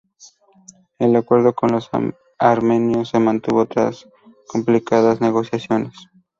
[0.97, 1.91] El acuerdo con los
[2.39, 4.09] armenios se mantuvo tras
[4.47, 5.93] complicadas negociaciones.